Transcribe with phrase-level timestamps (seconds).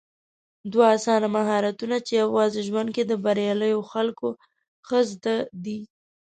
[0.71, 4.27] دوه اسانه مهارتونه چې يوازې ژوند کې د برياليو خلکو
[4.87, 5.79] ښه زده دي